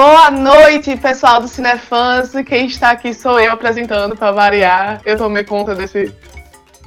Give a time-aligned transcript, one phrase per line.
[0.00, 2.30] Boa noite, pessoal do Cinefãs.
[2.46, 5.00] Quem está aqui sou eu apresentando para variar.
[5.04, 6.14] Eu tomei conta desse,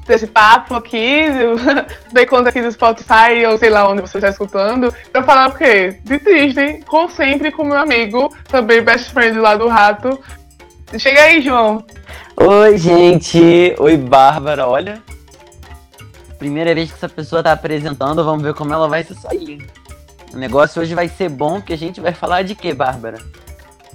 [0.07, 1.23] desse papo aqui,
[2.13, 5.57] dei conta aqui do Spotify, ou sei lá onde você está escutando, para falar o
[5.57, 5.99] quê?
[6.05, 10.17] De Disney, como sempre com meu amigo, também best friend lá do Rato.
[10.97, 11.83] Chega aí, João.
[12.37, 13.75] Oi, gente.
[13.77, 14.65] Oi, Bárbara.
[14.65, 15.03] Olha,
[16.39, 19.67] primeira vez que essa pessoa tá apresentando, vamos ver como ela vai se sair.
[20.33, 23.17] O negócio hoje vai ser bom, porque a gente vai falar de quê, Bárbara?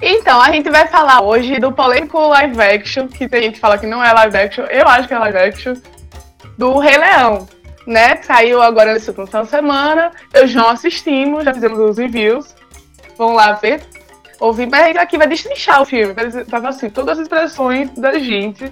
[0.00, 3.78] Então, a gente vai falar hoje do polêmico live action, que tem gente que fala
[3.78, 5.74] que não é live action, eu acho que é live action,
[6.58, 7.48] do Rei Leão,
[7.86, 8.16] né?
[8.22, 12.54] Saiu agora nessa última semana, eu já assistimos, já fizemos os reviews,
[13.16, 13.82] vamos lá ver,
[14.38, 18.70] ouvir, mas aqui vai destrinchar o filme, fazer assim, todas as impressões da gente.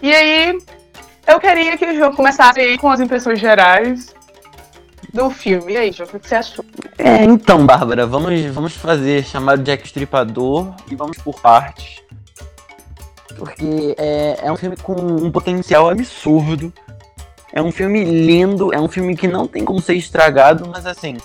[0.00, 0.58] E aí,
[1.26, 4.14] eu queria que o João começasse com as impressões gerais,
[5.12, 5.72] do filme.
[5.72, 6.64] E aí, João, o que você achou?
[6.98, 12.02] É, então, Bárbara, vamos, vamos fazer chamado Jack Stripador e vamos por partes.
[13.36, 16.72] Porque é, é um filme com um potencial absurdo.
[17.52, 21.16] É um filme lindo, é um filme que não tem como ser estragado, mas assim.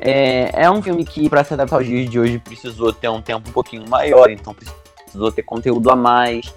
[0.00, 3.20] É, é um filme que, para se adaptar aos dias de hoje, precisou ter um
[3.20, 6.52] tempo um pouquinho maior, então precisou ter conteúdo a mais.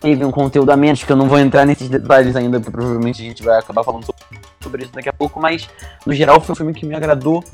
[0.00, 3.22] Teve um conteúdo a menos, que eu não vou entrar nesses detalhes ainda, porque provavelmente
[3.22, 5.68] a gente vai acabar falando sobre sobre isso daqui a pouco, mas
[6.04, 7.44] no geral foi um filme que me agradou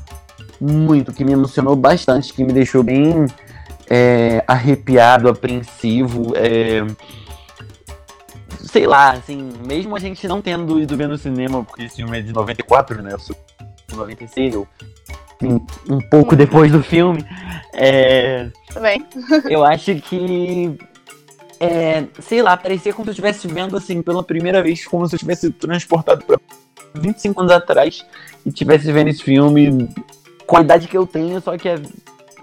[0.59, 3.25] muito, que me emocionou bastante, que me deixou bem
[3.89, 6.33] é, arrepiado, apreensivo.
[6.35, 6.85] É,
[8.59, 12.17] sei lá, assim, mesmo a gente não tendo ido ver no cinema, porque esse filme
[12.17, 13.13] é de 94, né?
[13.13, 13.35] Eu sou
[13.87, 14.67] de 96, eu
[15.89, 17.25] um pouco depois do filme.
[17.73, 19.05] É, Também.
[19.49, 20.77] eu acho que.
[21.63, 25.13] É, sei lá, parecia como se eu estivesse vendo assim pela primeira vez, como se
[25.13, 26.39] eu tivesse transportado pra
[26.95, 28.03] 25 anos atrás
[28.43, 29.87] e tivesse vendo esse filme
[30.47, 31.79] com a idade que eu tenho, só que é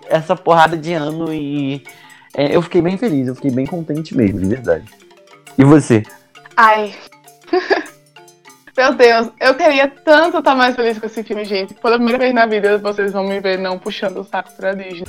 [0.09, 1.83] essa porrada de ano e
[2.33, 4.85] é, eu fiquei bem feliz, eu fiquei bem contente mesmo, de verdade.
[5.59, 6.05] E você?
[6.57, 6.95] Ai.
[8.79, 11.75] Meu Deus, eu queria tanto estar mais feliz com esse filme, gente.
[11.75, 15.05] Pela primeira vez na vida vocês vão me ver não puxando o saco pra Disney.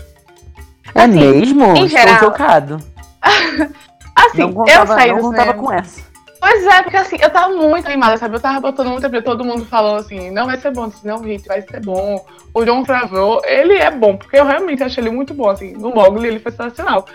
[0.95, 1.63] É assim, mesmo?
[1.77, 2.19] Em Estou geral...
[2.19, 2.83] chocado.
[4.27, 6.09] assim, não contava, eu saí não contava com essa.
[6.39, 8.35] Pois é, porque assim, eu tava muito animada, sabe?
[8.35, 11.21] Eu tava botando muita pra todo mundo falando assim, não vai ser bom, assim, não,
[11.23, 12.25] gente, vai ser bom.
[12.53, 15.93] O John Favreau, ele é bom, porque eu realmente achei ele muito bom, assim, no
[15.93, 17.05] Mogli ele foi sensacional.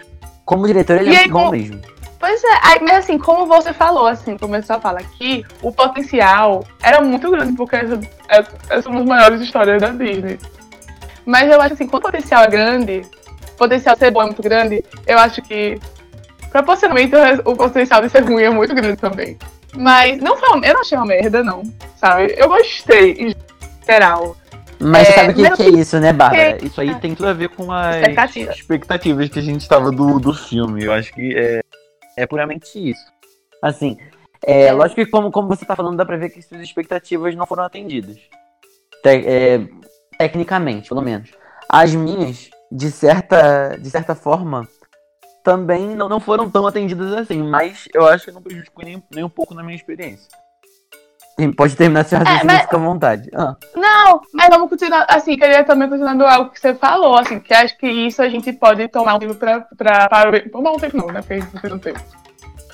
[0.44, 1.80] Como diretor, ele E é aí, bom mesmo.
[2.20, 6.64] Pois é, aí, mas assim, como você falou, assim, começou a falar aqui, o potencial
[6.82, 10.38] era muito grande, porque essa, essa, essas são as maiores histórias da Disney.
[11.24, 13.02] Mas eu acho assim, quando o potencial é grande,
[13.52, 15.78] o potencial ser bom é muito grande, eu acho que
[16.58, 17.12] proporcionalmente
[17.44, 19.36] o, potencial de ser ruim é muito grande também.
[19.74, 21.64] Mas não foi uma, eu não achei uma merda, não,
[21.96, 22.32] sabe?
[22.36, 23.34] Eu gostei, em
[23.84, 24.36] geral.
[24.78, 26.56] Mas É, sabe o que, que é isso, né, Bárbara?
[26.56, 28.52] que- Isso aí tem tudo a ver com as Expectativa.
[28.52, 30.84] expectativas que a gente tava do, do filme.
[30.84, 31.60] Eu acho que é,
[32.16, 33.02] é puramente isso.
[33.60, 33.96] Assim,
[34.46, 34.72] é, É.
[34.72, 37.64] lógico que como, como você tá falando, dá pra ver que suas expectativas não foram
[37.64, 38.16] atendidas.
[39.02, 39.60] Te- é,
[40.18, 41.30] tecnicamente, pelo menos.
[41.68, 44.68] As minhas, de certa, de certa forma,
[45.44, 49.22] também não, não foram tão atendidas assim, mas eu acho que não prejudicou nem, nem
[49.22, 50.26] um pouco na minha experiência.
[51.38, 53.30] Sim, Pode terminar seu raciocínio, mas- fica à vontade.
[53.34, 53.54] Ah.
[53.76, 57.76] Não, mas vamos continuar, assim, queria também continuando algo que você falou, assim, que acho
[57.76, 61.08] que isso a gente pode tomar um tempo pra, pra, para, tomar um tempo não,
[61.08, 62.00] né, porque a gente não tem um tempo.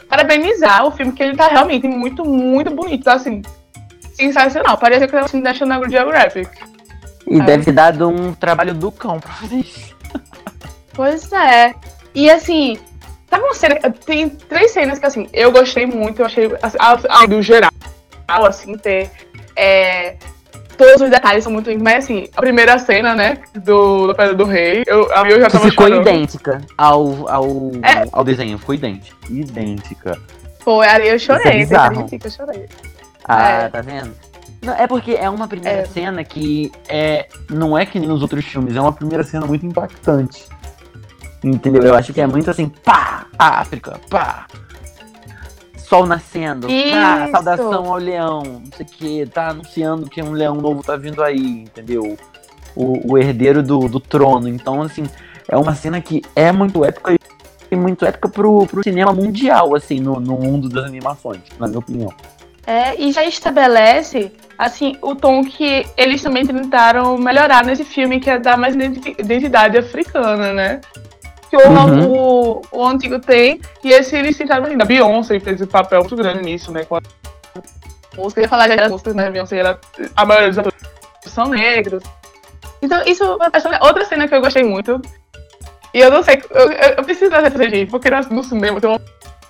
[0.09, 3.43] Parabenizar o filme, que ele tá realmente muito, muito bonito, tá, assim,
[4.15, 6.51] sensacional, parece que tá assim, da National Geographic.
[7.27, 7.45] E É.
[7.45, 9.97] deve ter dado um trabalho do cão pra fazer isso.
[10.93, 11.75] Pois é,
[12.15, 12.78] e assim,
[13.28, 16.78] sabe uma cena, tem três cenas que, assim, eu gostei muito, eu achei, assim,
[17.28, 17.71] do geral,
[18.28, 19.10] assim, ter,
[19.56, 20.16] é,
[20.76, 24.44] todos os detalhes são muito mas assim, a primeira cena, né, do, do Pedra do
[24.44, 26.09] Rei, eu, a minha eu já tava ficou chorando.
[26.09, 27.47] idêntica ao, ao,
[27.82, 28.09] É.
[28.12, 29.16] ao desenho, ficou idêntica.
[29.28, 30.19] Idêntica.
[30.60, 32.66] Foi, ali eu chorei, Isso é gente eu chorei.
[33.24, 33.68] Ah, É.
[33.68, 34.13] tá vendo?
[34.63, 35.84] Não, é porque é uma primeira É.
[35.86, 39.65] cena que é, não é que nem nos outros filmes, é uma primeira cena muito
[39.65, 40.47] impactante.
[41.42, 41.83] Entendeu?
[41.83, 44.47] Eu acho que é muito assim, pá, África, pá.
[45.77, 47.33] Sol nascendo, pá, Isso.
[47.33, 51.22] saudação ao leão, não sei o que, tá anunciando que um leão novo tá vindo
[51.22, 52.16] aí, entendeu?
[52.77, 54.48] O, o herdeiro do, do trono.
[54.48, 55.04] Então, assim,
[55.48, 57.16] é uma cena que é muito épica
[57.71, 61.78] e muito épica pro, pro cinema mundial, assim, no, no mundo das animações, na minha
[61.78, 62.13] opinião.
[62.66, 68.31] É, e já estabelece, assim, o tom que eles também tentaram melhorar nesse filme, que
[68.31, 70.81] é dar mais identi- identidade africana, né?
[71.51, 72.13] Que o, Uhum.
[72.13, 74.85] o, o antigo tem, e esse eles tentaram ainda.
[74.85, 76.85] A Beyoncé fez um papel muito grande nisso, né?
[76.85, 77.01] Com a
[78.17, 79.27] música, eu ia falar já das músicas, né?
[79.27, 79.81] A Beyoncé, ela,
[80.15, 80.81] a maioria dos atores
[81.27, 82.03] são negros.
[82.81, 85.01] Então, isso é outra cena que eu gostei muito,
[85.93, 89.01] E eu não sei, eu, eu, preciso trazer pra gente, porque no cinema tem uma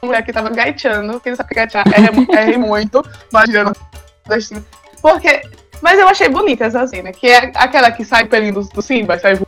[0.03, 3.77] mulher que tava gaiteando, quem não sabe gaitear é, é muito, imaginando.
[5.03, 5.43] Porque.
[5.83, 9.19] Mas eu achei bonita essa cena, que é aquela que sai pelinho do, do Simba,
[9.19, 9.39] sai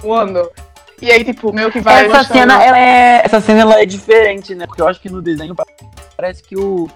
[0.00, 0.50] voando.
[1.00, 2.06] E aí, tipo, meio que vai.
[2.06, 3.22] Essa cena, ela é.
[3.24, 4.66] Essa cena ela é diferente, né?
[4.66, 5.54] Porque eu acho que no desenho
[6.16, 6.88] parece que o.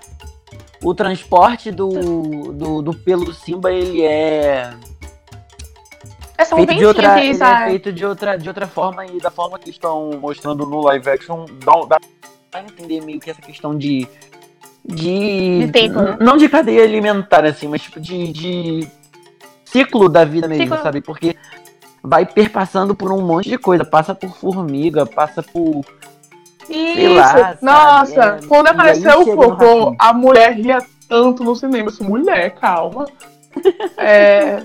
[0.80, 1.88] O transporte do,
[2.52, 4.72] do, do pelo Simba, ele é.
[6.36, 9.28] É só feito de outra, ele é feito de outra, de outra forma e da
[9.28, 12.00] forma que estão mostrando no live action, dá, dá
[12.48, 14.06] pra entender meio que essa questão de.
[14.84, 15.66] De.
[15.66, 16.16] de tempo, né?
[16.20, 18.32] Não de cadeia alimentar, assim, mas tipo de.
[18.32, 18.88] de
[19.64, 20.82] ciclo da vida mesmo, ciclo.
[20.82, 21.00] sabe?
[21.00, 21.36] Porque
[22.02, 23.84] vai perpassando por um monte de coisa.
[23.84, 25.84] Passa por formiga, passa por.
[26.68, 27.14] Isso!
[27.14, 30.78] Lá, Nossa, é, quando apareceu o cocô, a mulher ria
[31.08, 31.88] tanto no cinema.
[31.88, 33.06] Assim, mulher, calma.
[33.96, 34.62] é,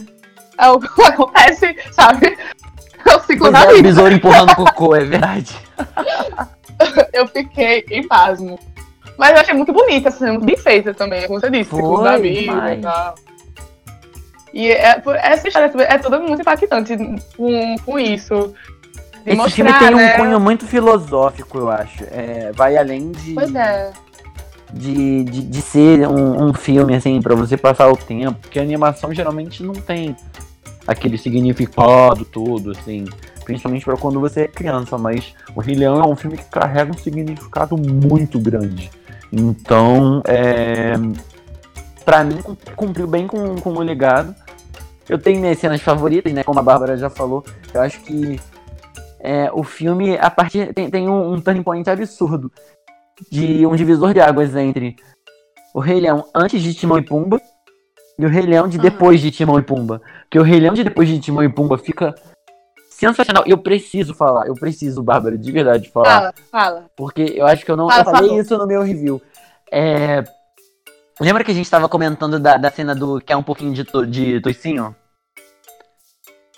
[0.57, 2.37] é o que acontece, sabe?
[3.05, 3.79] É o ciclo pois da é, vida.
[3.79, 5.55] O besouro empurrando cocô, é verdade.
[7.13, 8.59] eu fiquei em pasmo.
[9.17, 12.03] Mas eu achei muito bonita, assim, muito bem feita também, como você disse, Foi, ciclo
[12.03, 13.15] da vida e tal.
[14.53, 16.95] E é, essa história é toda muito impactante
[17.35, 18.53] com, com isso.
[19.25, 20.13] Esse mostrar, filme tem né?
[20.13, 22.03] um cunho muito filosófico, eu acho.
[22.11, 23.33] É, vai além de.
[23.33, 23.91] Pois é.
[24.71, 28.37] De, de, de ser um, um filme, assim, para você passar o tempo.
[28.41, 30.15] Porque a animação geralmente não tem
[30.85, 33.05] aquele significado todo, assim.
[33.45, 34.97] Principalmente para quando você é criança.
[34.97, 38.91] Mas O Rei Leão é um filme que carrega um significado muito grande.
[39.31, 40.93] Então, é.
[42.03, 42.39] Pra mim,
[42.75, 44.35] cumpriu bem com, com o legado.
[45.07, 46.43] Eu tenho minhas cenas favoritas, né?
[46.43, 47.43] Como a Bárbara já falou.
[47.73, 48.39] Eu acho que
[49.19, 52.51] é, o filme, a partir tem, tem um, um turning point absurdo
[53.31, 54.95] de um divisor de águas entre
[55.73, 57.41] o Rei Leão antes de Timão e Pumba
[58.17, 60.01] e o Rei Leão de depois de Timão e Pumba.
[60.23, 62.13] Porque o Rei Leão de depois de Timão e Pumba fica
[62.89, 63.43] sensacional.
[63.45, 66.05] Eu preciso falar, eu preciso, Bárbara, de verdade falar.
[66.05, 66.85] Fala, fala.
[66.95, 69.21] Porque eu acho que eu não fala, eu falei isso no meu review.
[69.71, 70.23] É,
[71.19, 73.83] Lembra que a gente tava comentando da, da cena do que é um pouquinho de,
[73.83, 74.95] to, de toicinho?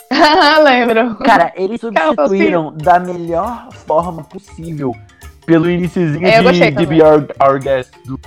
[0.63, 1.15] Lembro.
[1.17, 4.95] Cara, eles substituíram da melhor forma possível
[5.45, 8.19] pelo iníciozinho é, de, de Be Our, Our Guest do,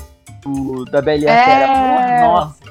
[0.43, 2.21] do, da Bela e a é...
[2.23, 2.69] Nossa.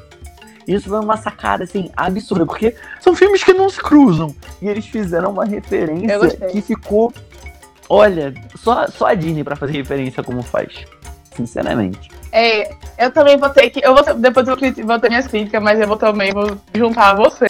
[0.67, 4.35] Isso foi uma sacada, assim, absurda, porque são filmes que não se cruzam.
[4.61, 7.13] E eles fizeram uma referência que ficou.
[7.89, 10.85] Olha, só, só a Disney pra fazer referência como faz.
[11.33, 12.09] Sinceramente.
[12.37, 12.69] É,
[12.99, 13.83] eu também vou ter que.
[13.83, 14.55] Eu vou, depois eu
[14.85, 17.47] vou ter minhas críticas, mas eu vou também vou juntar a você.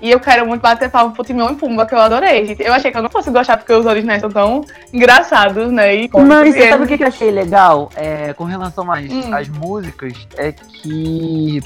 [0.00, 2.56] E eu quero muito bater palma pro Timão e Pumba, que eu adorei.
[2.58, 5.94] Eu achei que eu não fosse gostar porque os originais são tão engraçados, né?
[5.94, 9.34] E Mas você sabe o que eu achei legal é, com relação às, hum.
[9.34, 10.26] às músicas?
[10.36, 11.60] É que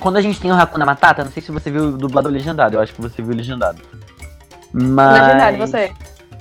[0.00, 2.76] quando a gente tem o Hakuna Matata, não sei se você viu o dublador legendado,
[2.76, 3.80] eu acho que você viu legendado.
[4.72, 5.20] Mas...
[5.20, 5.92] Legendado, você?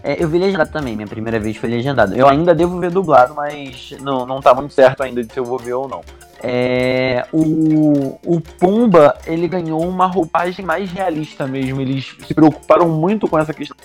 [0.04, 2.14] É, eu vi legendado também, minha primeira vez foi legendado.
[2.14, 5.46] Eu ainda devo ver dublado, mas não, não tá muito certo ainda de se eu
[5.46, 6.02] vou ver ou não.
[6.42, 11.80] É, o, o Pumba, ele ganhou uma roupagem mais realista mesmo.
[11.80, 13.78] Eles se preocuparam muito com essa questão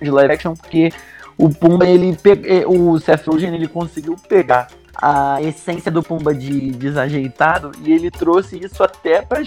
[0.00, 0.90] de live action, porque
[1.36, 6.70] o Pumba, ele é, o Seth Rogen, ele conseguiu pegar a essência do Pumba de
[6.70, 9.40] desajeitado e ele trouxe isso até para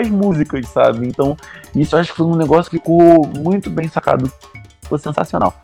[0.00, 1.06] as músicas, sabe?
[1.06, 1.36] Então,
[1.76, 4.28] isso acho que foi um negócio que ficou muito bem sacado.
[4.82, 5.54] Ficou sensacional.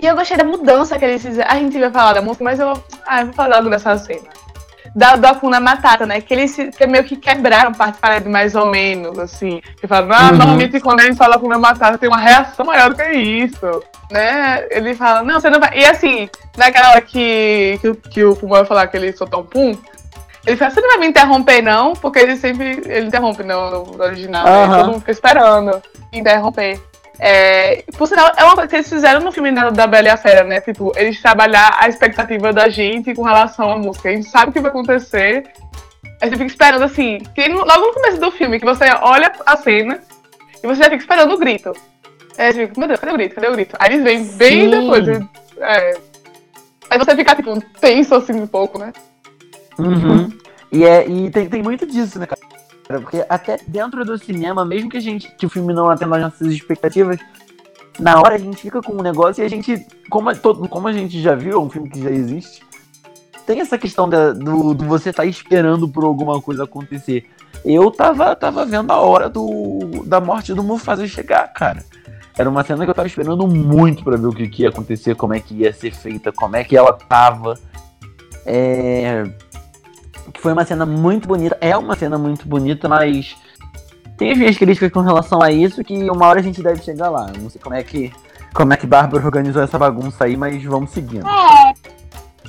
[0.00, 1.50] E eu gostei da mudança que eles fizeram.
[1.50, 2.72] A gente vai falar da música, mas eu,
[3.06, 4.28] ah, eu vou falar logo dessa cena.
[4.94, 6.20] Da, do Akuna Matata, né?
[6.20, 9.60] Que eles que meio que quebraram parte parede mais ou menos, assim.
[9.78, 10.36] Que falam, ah, uhum.
[10.38, 14.66] normalmente quando ele fala Akuna Matata tem uma reação maior do que isso, né?
[14.70, 15.78] Ele fala, não, você não vai.
[15.78, 19.44] E assim, naquela hora que, que, que o Puma vai falar que ele soltou um
[19.44, 19.76] pum,
[20.46, 21.92] ele fala, você não vai me interromper, não?
[21.94, 22.82] Porque ele sempre.
[22.86, 24.68] Ele interrompe no, no original, uhum.
[24.68, 24.76] né?
[24.76, 26.80] Todo mundo fica esperando interromper.
[27.18, 30.10] É, por sinal, é uma coisa que eles fizeram no filme da, da Bela e
[30.10, 30.60] a Fera, né?
[30.60, 34.08] Tipo, eles trabalhar a expectativa da gente com relação à música.
[34.08, 35.44] A gente sabe o que vai acontecer.
[36.20, 37.18] A gente fica esperando assim.
[37.34, 40.00] Que logo no começo do filme, que você olha a cena
[40.62, 41.72] e você já fica esperando o grito.
[42.36, 43.34] É, tipo, meu Deus, cadê o grito?
[43.34, 43.76] Cadê o grito?
[43.78, 44.70] Aí eles vêm bem Sim.
[44.70, 45.08] depois.
[45.58, 45.98] É,
[46.90, 48.92] aí você fica, tipo, tenso assim um pouco, né?
[49.78, 50.30] Uhum.
[50.70, 52.40] E, é, e tem, tem muito disso, né, cara?
[52.86, 56.22] Porque até dentro do cinema, mesmo que a gente que o filme não atenda as
[56.22, 57.18] nossas expectativas,
[57.98, 60.92] na hora a gente fica com um negócio e a gente, como, todo, como a
[60.92, 62.60] gente já viu, é um filme que já existe,
[63.46, 67.24] tem essa questão da, do, do, você estar tá esperando por alguma coisa acontecer.
[67.64, 71.84] Eu tava, tava vendo a hora do, da morte do Mufasa chegar, cara.
[72.36, 75.14] Era uma cena que eu tava esperando muito para ver o que, que ia acontecer,
[75.14, 77.58] como é que ia ser feita, como é que ela tava.
[78.44, 79.24] É,
[80.32, 81.56] que foi uma cena muito bonita.
[81.60, 83.36] É uma cena muito bonita, mas
[84.16, 87.10] tem as minhas críticas com relação a isso que uma hora a gente deve chegar
[87.10, 87.30] lá.
[87.38, 88.12] não sei como é que
[88.54, 91.26] como é que Bárbara organizou essa bagunça aí, mas vamos seguindo.
[91.28, 91.65] É.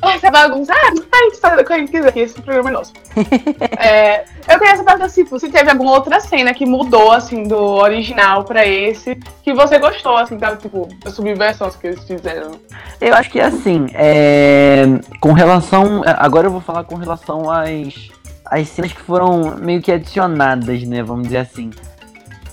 [0.09, 2.93] Essa bagunça, ah, a gente faz o que a gente quiser, esse programa é nosso.
[3.77, 8.43] é, eu queria saber assim, se teve alguma outra cena que mudou, assim, do original
[8.43, 10.55] pra esse, que você gostou, assim, tá?
[10.55, 12.51] Tipo, das subversões que eles fizeram.
[12.99, 14.85] Eu acho que, assim, é...
[15.19, 16.01] com relação...
[16.05, 18.09] Agora eu vou falar com relação às,
[18.45, 21.71] às cenas que foram meio que adicionadas, né, vamos dizer assim.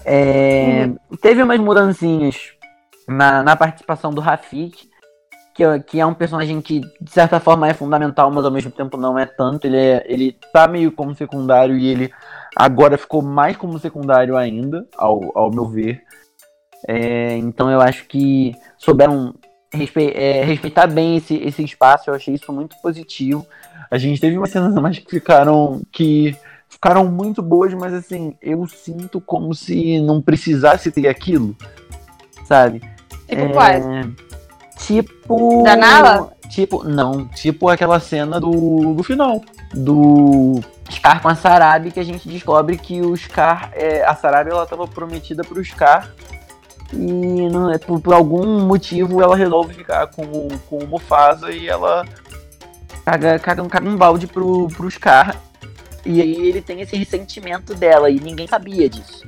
[0.05, 0.87] É...
[0.87, 1.17] Uhum.
[1.21, 2.55] Teve umas mudancinhas
[3.09, 4.89] na, na participação do Rafik,
[5.55, 8.71] que, é, que é um personagem que, de certa forma, é fundamental, mas ao mesmo
[8.71, 9.67] tempo não é tanto.
[9.67, 12.13] Ele, é, ele tá meio como secundário e ele
[12.57, 16.03] agora ficou mais como secundário ainda, ao, ao meu ver.
[16.87, 19.35] É, então eu acho que souberam
[19.73, 23.47] respe é, respeitar bem esse, esse espaço, eu achei isso muito positivo.
[23.91, 26.37] A gente teve umas cenas mais que ficaram que
[26.69, 31.57] ficaram muito boas, mas assim, eu sinto como se não precisasse ter aquilo,
[32.45, 32.81] sabe?
[33.29, 33.53] Tipo é...
[33.53, 33.85] quais?
[34.79, 35.63] Tipo.
[35.63, 36.33] Da Nala?
[36.49, 37.27] Tipo, não.
[37.29, 39.41] Tipo aquela cena do, do final.
[39.73, 43.71] Do Scar com a Sarabi, que a gente descobre que o Scar.
[43.75, 46.11] É, a Sarabi ela tava prometida pro Scar.
[46.93, 51.67] E não, é, por, por, algum motivo ela resolve ficar com, com o Mufasa e
[51.67, 52.05] ela
[53.05, 55.41] caga, caga, caga um balde pro, pro Scar.
[56.05, 59.27] E aí ele tem esse ressentimento dela e ninguém sabia disso.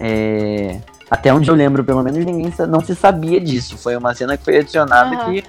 [0.00, 0.80] É.
[1.12, 3.76] Até onde eu lembro, pelo menos, ninguém não se sabia disso.
[3.76, 5.34] Foi uma cena que foi adicionada uhum.
[5.34, 5.44] que.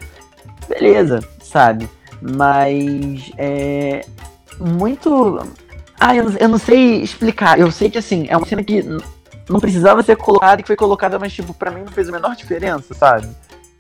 [0.68, 1.90] Beleza, sabe?
[2.22, 3.32] Mas.
[3.38, 4.06] É.
[4.60, 5.40] Muito.
[5.98, 7.58] Ah, eu, eu não sei explicar.
[7.58, 8.86] Eu sei que, assim, é uma cena que
[9.50, 12.12] não precisava ser colocada e que foi colocada, mas, tipo, pra mim não fez a
[12.12, 13.30] menor diferença, sabe?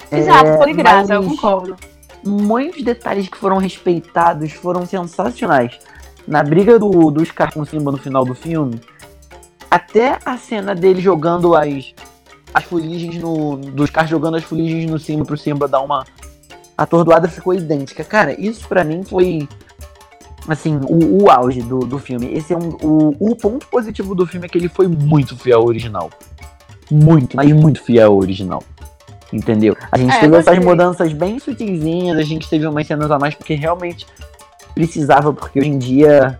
[0.10, 1.76] Exato, é, foi graça, eu concordo.
[2.24, 5.78] Muitos detalhes que foram respeitados foram sensacionais.
[6.26, 8.80] Na briga do, do Scar com o Simba no final do filme,
[9.74, 11.96] até a cena dele jogando as,
[12.54, 13.58] as fuligens no.
[13.58, 16.06] Dos caras jogando as fuligens no Simba pro Simba dar uma
[16.78, 18.04] atordoada ficou idêntica.
[18.04, 19.48] Cara, isso para mim foi.
[20.48, 22.32] Assim, o, o auge do, do filme.
[22.32, 22.78] Esse é um.
[22.84, 26.12] O, o ponto positivo do filme é que ele foi muito fiel ao original.
[26.92, 28.62] Muito, mas muito fiel ao original.
[29.32, 29.76] Entendeu?
[29.92, 33.34] A gente é, teve essas mudanças bem sutilzinhas, a gente teve umas cenas a mais
[33.34, 34.06] porque realmente
[34.76, 36.38] precisava, porque hoje em dia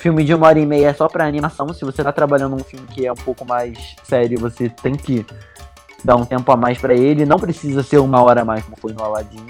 [0.00, 1.72] filme de uma hora e meia é só pra animação.
[1.74, 5.26] Se você tá trabalhando um filme que é um pouco mais sério, você tem que
[6.02, 7.26] dar um tempo a mais para ele.
[7.26, 9.46] Não precisa ser uma hora a mais, como foi no Aladdin.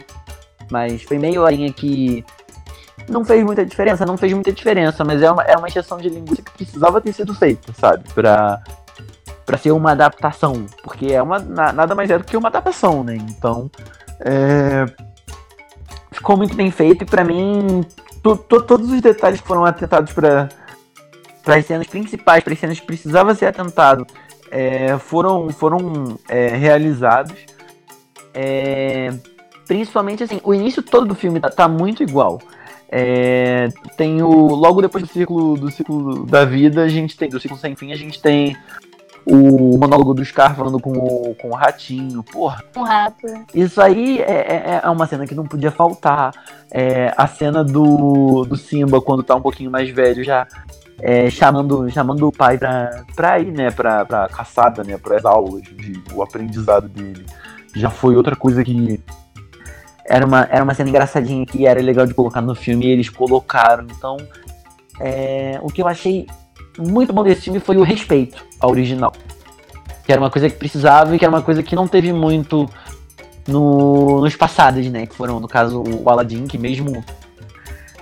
[0.69, 2.25] Mas foi meia horinha que
[3.09, 6.09] não fez muita diferença, não fez muita diferença, mas é uma, é uma exceção de
[6.09, 8.05] linguiça que precisava ter sido feita, sabe?
[8.13, 8.61] Pra,
[9.47, 10.67] pra ser uma adaptação.
[10.83, 13.15] Porque é uma, nada mais é do que uma adaptação, né?
[13.15, 13.71] Então.
[14.23, 14.85] É,
[16.11, 17.83] ficou muito bem feito e para mim
[18.23, 20.49] to, to, todos os detalhes que foram atentados para
[21.47, 24.07] as cenas principais, para as cenas que precisava ser atentado,
[24.51, 27.37] é, foram, foram é, realizados.
[28.33, 29.11] É,
[29.67, 32.41] principalmente assim, o início todo do filme tá, tá muito igual.
[32.93, 37.39] É, tem o logo depois do ciclo do ciclo da vida a gente tem do
[37.39, 38.57] ciclo sem fim a gente tem
[39.31, 42.63] o monólogo do Scar falando com o, com o ratinho, porra.
[42.77, 43.27] Um rato.
[43.55, 46.33] Isso aí é, é, é uma cena que não podia faltar.
[46.71, 50.47] É, a cena do, do Simba, quando tá um pouquinho mais velho, já
[51.01, 55.63] é, chamando, chamando o pai pra, pra ir, né, pra, pra caçada, né, pras aulas,
[55.63, 57.25] de, o aprendizado dele.
[57.75, 59.01] Já foi outra coisa que
[60.05, 63.09] era uma, era uma cena engraçadinha que era legal de colocar no filme e eles
[63.09, 63.87] colocaram.
[63.97, 64.17] Então,
[64.99, 66.27] é, o que eu achei
[66.79, 69.13] muito bom desse filme foi o respeito ao original.
[70.05, 72.69] Que era uma coisa que precisava e que era uma coisa que não teve muito
[73.47, 75.07] no, nos passados, né?
[75.07, 77.05] Que foram, no caso, o Aladdin, que mesmo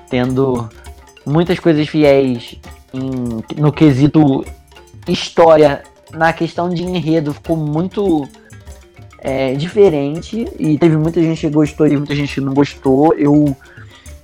[0.09, 0.69] tendo
[1.27, 2.57] muitas coisas fiéis
[2.93, 4.45] em, no quesito
[5.07, 5.83] história,
[6.13, 8.29] na questão de enredo, ficou muito
[9.21, 10.47] é, diferente.
[10.59, 13.15] E teve muita gente que gostou e muita gente que não gostou.
[13.15, 13.57] Eu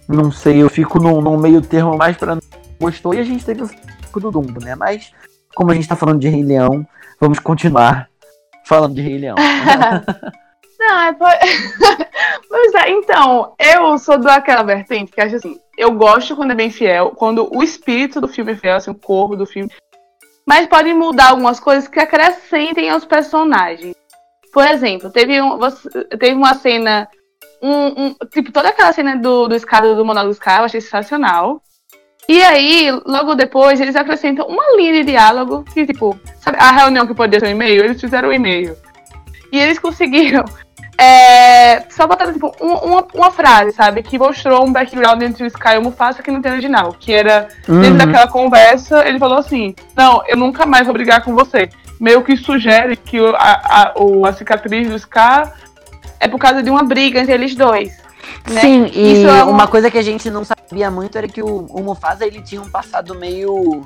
[0.08, 2.38] não sei, eu fico no meio termo mais pra
[2.78, 3.64] gostou e a gente teve
[4.20, 4.74] do Dumbo, né?
[4.74, 5.12] Mas,
[5.54, 6.86] como a gente tá falando de Rei Leão,
[7.20, 8.08] vamos continuar
[8.64, 9.36] falando de Rei Leão.
[10.78, 11.12] Não, é,
[12.48, 16.70] pois é, então, eu sou daquela vertente que acho assim, eu gosto quando é bem
[16.70, 19.70] fiel, quando o espírito do filme é fiel, assim, o corpo do filme.
[20.46, 23.94] Mas pode mudar algumas coisas que acrescentem aos personagens.
[24.52, 25.58] Por exemplo, teve, um,
[26.18, 27.08] teve uma cena.
[27.62, 31.62] Um, um, tipo, toda aquela cena do, do escada do monólogo Scar eu achei sensacional.
[32.28, 37.06] E aí, logo depois, eles acrescentam uma linha de diálogo que, tipo, sabe, a reunião
[37.06, 38.76] que podia ser um e-mail, eles fizeram um e-mail.
[39.52, 40.44] E eles conseguiram
[40.98, 44.02] é, só botar, tipo, uma, uma, frase, sabe?
[44.02, 46.96] Que mostrou um background entre o Sky e o Mufasa que não tem original.
[46.98, 47.80] Que era, uhum.
[47.80, 51.68] dentro daquela conversa, ele falou assim, não, eu nunca mais vou brigar com você.
[52.00, 55.52] meio que sugere que a, a, a cicatriz do Scar
[56.18, 58.03] é por causa de uma briga entre eles dois.
[58.50, 58.60] Né?
[58.60, 59.44] Sim, e é uma...
[59.44, 62.60] uma coisa que a gente não sabia muito era que o, o Mufasa ele tinha
[62.60, 63.84] um passado meio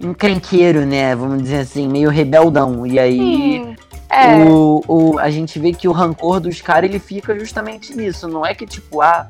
[0.00, 1.14] encrenqueiro, né?
[1.14, 2.86] Vamos dizer assim, meio rebeldão.
[2.86, 3.76] E aí Sim,
[4.08, 4.44] é.
[4.44, 8.26] o, o, a gente vê que o rancor dos caras ele fica justamente nisso.
[8.26, 9.28] Não é que tipo, ah,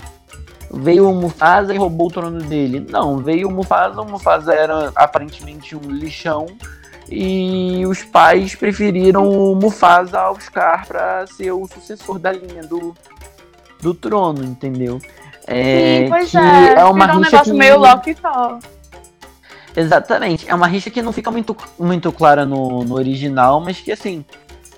[0.72, 2.87] veio o Mufasa e roubou o trono dele.
[2.88, 6.46] Não, veio o Mufasa, o Mufasa era aparentemente um lixão.
[7.12, 12.94] E os pais preferiram o Mufasa ao Scar para ser o sucessor da linha do,
[13.80, 15.00] do trono, entendeu?
[15.46, 16.75] É, Sim, pois é.
[16.75, 17.58] é uma Virou um negócio que...
[17.58, 18.58] meio Loki só.
[19.76, 20.49] Exatamente.
[20.49, 24.25] É uma rixa que não fica muito, muito clara no, no original, mas que assim.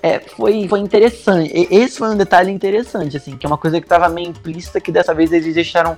[0.01, 1.49] É, foi, foi interessante.
[1.71, 4.91] Esse foi um detalhe interessante, assim, que é uma coisa que estava meio implícita, que
[4.91, 5.97] dessa vez eles deixaram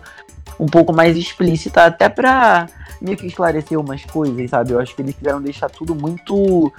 [0.60, 2.68] um pouco mais explícita, até pra
[3.02, 4.74] meio que esclarecer umas coisas, sabe?
[4.74, 6.72] Eu acho que eles quiseram deixar tudo muito.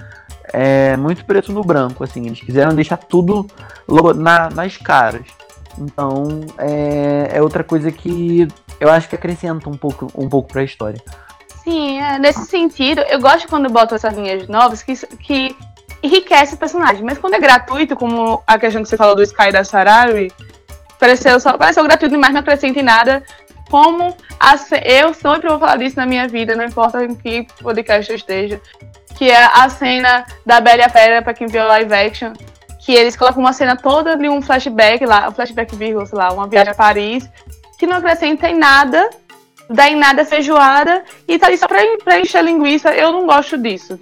[0.53, 2.25] É, muito preto no branco, assim.
[2.25, 3.45] Eles quiseram deixar tudo
[3.87, 5.25] logo na, nas caras.
[5.77, 8.47] Então, é, é outra coisa que
[8.79, 11.01] eu acho que acrescenta um pouco, um pouco pra história.
[11.63, 15.55] Sim, é, nesse sentido, eu gosto quando botam essas linhas novas que, que
[16.01, 17.03] enriquece o personagem.
[17.03, 20.31] Mas quando é gratuito, como a questão que você falou do Sky da Sarawi,
[20.99, 23.23] pareceu, só, pareceu gratuito demais, não acrescenta em nada.
[23.69, 24.55] Como a,
[24.85, 28.61] eu sempre vou falar disso na minha vida, não importa em que podcast eu esteja,
[29.17, 32.31] que é a cena da Bela e a Fera, pra quem viu live action,
[32.87, 36.31] que eles colocam uma cena toda de um flashback lá, um flashback vírgula, sei lá,
[36.31, 37.29] uma viagem a Paris,
[37.77, 39.09] que não acrescenta em nada
[39.69, 42.93] dá em nada feijoada e tá ali só pra, pra encher linguiça.
[42.93, 43.99] Eu não gosto disso.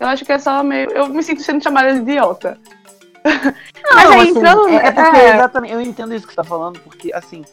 [0.00, 0.90] Eu acho que é só meio.
[0.90, 2.58] Eu me sinto sendo chamada de idiota.
[3.22, 4.68] Não, Mas aí, assim, entrando.
[4.68, 5.34] É, é porque é...
[5.34, 5.72] exatamente.
[5.72, 7.44] Eu entendo isso que você tá falando, porque assim.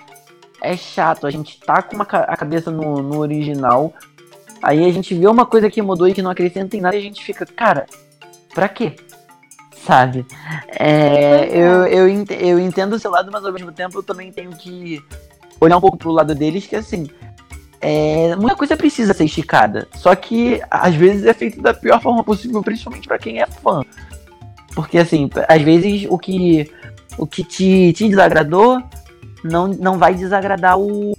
[0.61, 3.93] É chato, a gente tá com uma, a cabeça no, no original,
[4.61, 6.99] aí a gente vê uma coisa que mudou e que não acrescenta em nada e
[6.99, 7.85] a gente fica, cara,
[8.53, 8.97] pra quê?
[9.85, 10.25] Sabe?
[10.67, 14.51] É, eu, eu, eu entendo o seu lado, mas ao mesmo tempo eu também tenho
[14.51, 15.01] que
[15.59, 17.07] olhar um pouco pro lado deles, que assim,
[17.81, 19.87] é, muita coisa precisa ser esticada.
[19.95, 23.81] Só que às vezes é feito da pior forma possível, principalmente para quem é fã.
[24.75, 26.71] Porque assim, às vezes o que
[27.17, 28.81] o que te, te desagradou
[29.43, 31.13] não, não vai desagradar o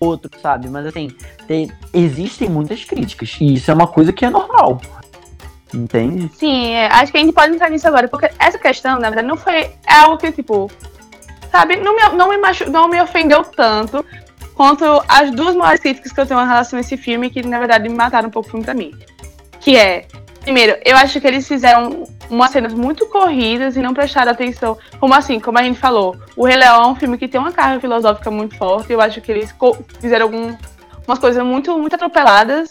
[0.00, 0.68] outro, sabe?
[0.68, 1.10] Mas assim,
[1.46, 3.36] tem, existem muitas críticas.
[3.40, 4.80] E isso é uma coisa que é normal.
[5.74, 6.30] Entende?
[6.34, 9.28] Sim, é, acho que a gente pode entrar nisso agora, porque essa questão, na verdade,
[9.28, 10.70] não foi é algo que, tipo,
[11.50, 14.04] sabe, não me, não me, machu, não me ofendeu tanto
[14.54, 17.58] quanto as duas maiores críticas que eu tenho em relação a esse filme, que na
[17.58, 18.92] verdade me mataram um pouco o filme pra mim.
[19.58, 20.06] Que é,
[20.42, 24.76] primeiro, eu acho que eles fizeram umas cenas muito corridas e não prestaram atenção.
[24.98, 27.52] Como assim, como a gente falou, o Rei Leão é um filme que tem uma
[27.52, 28.92] carga filosófica muito forte.
[28.92, 29.54] Eu acho que eles
[30.00, 32.70] fizeram algumas coisas muito, muito atropeladas.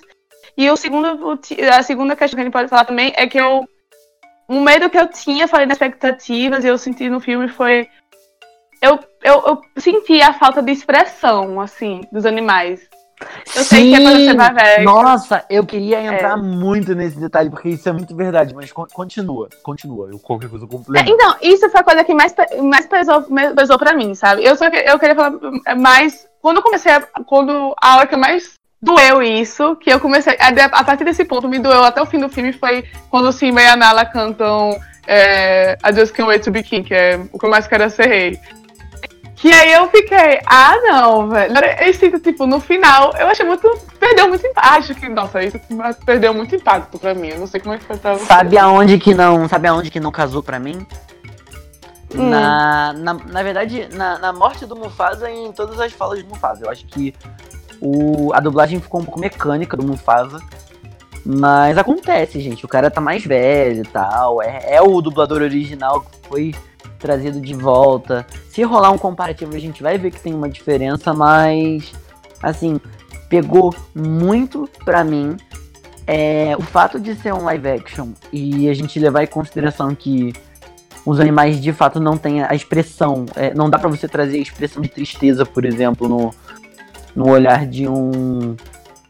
[0.60, 1.40] E o segundo,
[1.74, 3.66] a segunda questão que a gente pode falar também é que eu.
[4.46, 7.88] O medo que eu tinha, falei nas expectativas, e eu senti no filme foi
[8.82, 12.82] eu, eu, eu senti a falta de expressão, assim, dos animais.
[13.56, 13.64] Eu Sim.
[13.64, 14.84] sei que é quando você vai ver.
[14.84, 16.42] Nossa, eu queria entrar é.
[16.42, 20.10] muito nesse detalhe, porque isso é muito verdade, mas continua, continua.
[20.10, 21.10] Eu qualquer coisa complemento.
[21.10, 24.46] É, então, isso foi a coisa que mais, mais pesou, pesou pra mim, sabe?
[24.46, 25.34] Eu, só, eu queria falar
[25.78, 26.28] mais.
[26.42, 27.02] Quando eu comecei a.
[27.26, 30.38] Quando a hora que mais doeu isso, que eu comecei.
[30.40, 33.62] A, partir desse ponto, me doeu até o fim do filme, foi quando o Simba
[33.62, 37.40] e a Nala cantam é, I Just Can't Wait to Be King, que é o
[37.40, 38.40] que eu mais quero é ser rei.
[39.36, 41.54] Que aí eu fiquei, ah não, velho.
[41.80, 43.70] Esse, tipo, no final, eu achei muito.
[43.98, 44.70] Perdeu muito impacto.
[44.70, 45.58] Acho que, nossa, isso
[46.06, 47.30] perdeu muito impacto pra mim.
[47.30, 48.26] Eu não sei como é que foi pra você.
[48.26, 49.48] Sabe aonde que não.
[49.48, 50.86] Sabe aonde que não casou pra mim?
[52.14, 52.30] Hum.
[52.30, 56.28] Na, na, na verdade, na, na morte do Mufasa e em todas as falas do
[56.28, 56.66] Mufasa.
[56.66, 57.16] Eu acho que
[57.82, 60.40] o, a dublagem ficou um pouco mecânica do Mufasa.
[61.26, 62.66] Mas acontece, gente.
[62.66, 64.42] O cara tá mais velho e tal.
[64.42, 66.56] É, é o dublador original que foi
[66.98, 68.26] trazido de volta.
[68.50, 71.94] Se rolar um comparativo, a gente vai ver que tem uma diferença, mas
[72.42, 72.80] assim,
[73.30, 75.38] pegou muito pra mim
[76.06, 80.34] é, o fato de ser um live action e a gente levar em consideração que
[81.06, 84.42] os animais de fato não têm a expressão, é, não dá para você trazer a
[84.42, 86.34] expressão de tristeza, por exemplo, no,
[87.20, 88.56] no olhar de um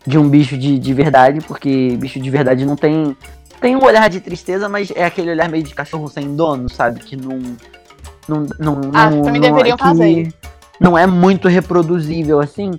[0.06, 3.16] de um bicho de, de verdade, porque bicho de verdade não tem
[3.62, 7.02] tem um olhar de tristeza, mas é aquele olhar meio de cachorro sem dono, sabe?
[7.02, 7.40] Que não
[8.28, 10.34] não, não, ah, não, também deveriam é fazer.
[10.80, 12.72] Não é muito reproduzível assim.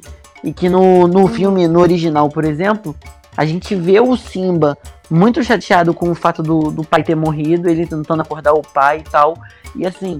[0.42, 1.28] E que no, no uhum.
[1.28, 2.96] filme, no original, por exemplo,
[3.36, 4.76] a gente vê o Simba
[5.10, 8.98] muito chateado com o fato do, do pai ter morrido, ele tentando acordar o pai
[8.98, 9.34] e tal.
[9.76, 10.18] E assim,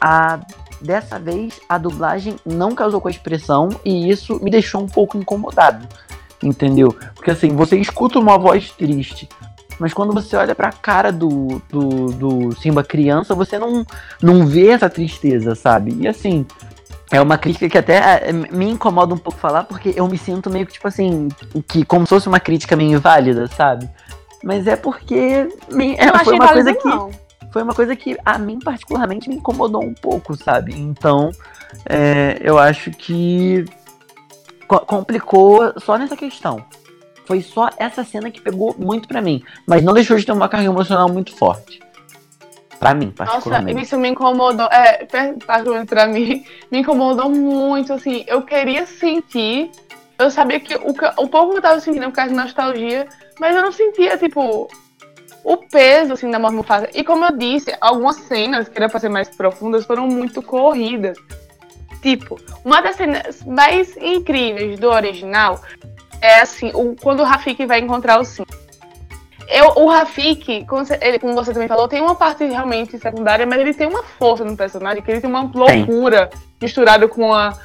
[0.00, 0.38] a,
[0.80, 5.16] dessa vez a dublagem não casou com a expressão e isso me deixou um pouco
[5.16, 5.86] incomodado.
[6.42, 6.94] Entendeu?
[7.14, 9.28] Porque assim, você escuta uma voz triste
[9.78, 13.84] mas quando você olha pra cara do, do, do Simba criança, você não,
[14.22, 15.94] não vê essa tristeza, sabe?
[16.00, 16.46] E assim,
[17.10, 20.48] é uma crítica que até é, me incomoda um pouco falar, porque eu me sinto
[20.48, 21.28] meio que, tipo assim,
[21.68, 23.88] que como se fosse uma crítica meio inválida, sabe?
[24.42, 26.88] Mas é porque me, é, foi uma coisa que.
[26.88, 27.10] Não.
[27.52, 30.74] Foi uma coisa que a mim particularmente me incomodou um pouco, sabe?
[30.74, 31.30] Então,
[31.88, 33.64] é, eu acho que
[34.66, 36.64] complicou só nessa questão.
[37.24, 39.42] Foi só essa cena que pegou muito para mim.
[39.66, 41.80] Mas não deixou de ter uma carga emocional muito forte.
[42.78, 43.74] Pra mim, particularmente.
[43.74, 44.66] Nossa, isso me incomodou.
[44.66, 45.04] É,
[45.46, 48.24] particularmente pra mim, me incomodou muito, assim.
[48.26, 49.70] Eu queria sentir.
[50.18, 53.06] Eu sabia que o, o pouco que eu tava sentindo por causa de nostalgia,
[53.38, 54.68] mas eu não sentia, tipo,
[55.46, 56.88] o peso, assim, da morte Mufasa.
[56.92, 61.16] E como eu disse, algumas cenas que eram pra ser mais profundas foram muito corridas.
[62.02, 65.60] Tipo, uma das cenas mais incríveis do original
[66.20, 68.42] é assim, o, quando o Rafik vai encontrar o Sim.
[69.48, 73.46] Eu, o Rafik, como você, ele, como você também falou, tem uma parte realmente secundária,
[73.46, 76.40] mas ele tem uma força no personagem, que ele tem uma loucura tem.
[76.60, 77.56] misturada com a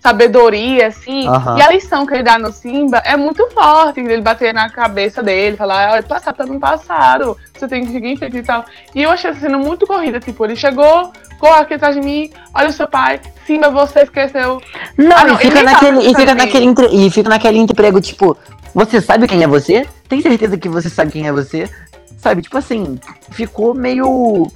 [0.00, 1.28] sabedoria, assim.
[1.28, 1.58] Uhum.
[1.58, 5.22] E a lição que ele dá no Simba é muito forte, ele bater na cabeça
[5.22, 8.64] dele, falar, olha, passado tá no passado, você tem que seguir em frente e tal.
[8.94, 12.30] E eu achei essa cena muito corrida, tipo, ele chegou, corre aqui atrás de mim,
[12.54, 14.60] olha o seu pai, Simba, você esqueceu.
[14.96, 18.36] Não, ah, não e fica naquele, e fica naquele, entre, e fica naquele emprego, tipo,
[18.74, 19.86] você sabe quem é você?
[20.08, 21.68] Tem certeza que você sabe quem é você?
[22.16, 22.98] Sabe, tipo assim,
[23.30, 24.50] ficou meio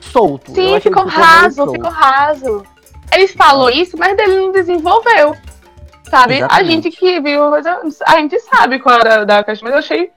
[0.00, 0.52] solto.
[0.52, 2.71] Sim, ficou, ficou raso, ficou raso.
[3.12, 5.36] Ele falou isso, mas ele não desenvolveu.
[6.04, 6.36] Sabe?
[6.36, 6.44] Exatamente.
[6.50, 10.10] A gente que viu, a gente sabe qual era da questão, mas eu achei.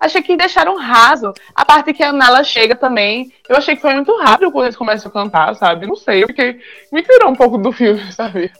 [0.00, 1.32] Achei que deixaram raso.
[1.54, 3.30] A parte que a Nala chega também.
[3.46, 5.86] Eu achei que foi muito rápido quando eles começam a cantar, sabe?
[5.86, 6.58] Não sei, eu fiquei.
[6.90, 8.50] Me tirou um pouco do filme, sabe?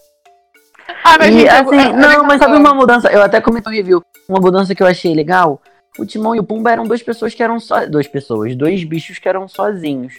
[1.02, 3.10] Ah, mas e, gente, assim, eu, não, eu mas sabe uma mudança?
[3.10, 4.02] Eu até comentei no review.
[4.28, 5.62] Uma mudança que eu achei legal.
[5.98, 7.86] O Timão e o Pumba eram duas pessoas que eram só.
[7.86, 10.14] Duas pessoas, dois bichos que eram sozinhos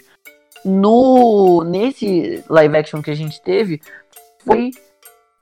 [0.63, 3.81] no nesse live action que a gente teve
[4.45, 4.71] foi